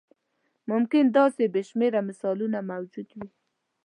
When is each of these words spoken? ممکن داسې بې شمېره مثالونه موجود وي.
ممکن 0.71 1.03
داسې 1.17 1.43
بې 1.53 1.61
شمېره 1.69 2.01
مثالونه 2.09 2.59
موجود 2.71 3.07
وي. 3.17 3.27